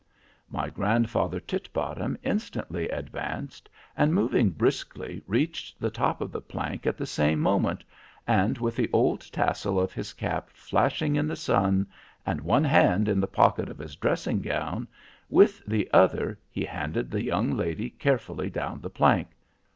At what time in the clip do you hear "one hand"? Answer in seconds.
12.41-13.07